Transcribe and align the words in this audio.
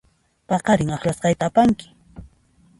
Paqarin 0.47 0.93
akllasqayta 0.95 1.43
apanki. 1.47 1.87